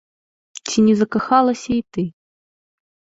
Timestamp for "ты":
1.95-2.03